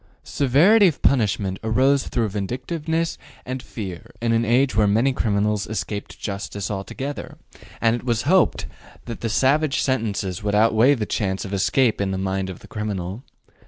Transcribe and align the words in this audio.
Severity 0.23 0.87
of 0.87 1.03
punishment 1.03 1.59
arose 1.63 2.07
through 2.07 2.29
vindictiveness 2.29 3.19
and 3.45 3.61
fear 3.61 4.09
in 4.19 4.31
an 4.31 4.43
age 4.43 4.75
when 4.75 4.91
many 4.93 5.13
criminals 5.13 5.67
escaped 5.67 6.17
justice 6.19 6.71
altogether, 6.71 7.37
and 7.79 7.95
it 7.97 8.03
was 8.03 8.23
hoped 8.23 8.65
that 9.05 9.21
savage 9.29 9.79
sentences 9.79 10.41
would 10.41 10.55
outweigh 10.55 10.95
the 10.95 11.05
chance 11.05 11.45
of 11.45 11.53
escape 11.53 12.01
in 12.01 12.09
the 12.09 12.17
mind 12.17 12.49
of 12.49 12.61
the 12.61 12.67
criminal. 12.67 13.23